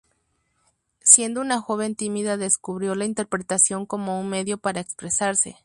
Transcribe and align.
Siendo 1.03 1.41
una 1.41 1.61
joven 1.61 1.93
tímida, 1.95 2.35
descubrió 2.35 2.95
la 2.95 3.05
interpretación 3.05 3.85
como 3.85 4.19
un 4.19 4.29
medio 4.29 4.57
para 4.57 4.79
expresarse. 4.79 5.57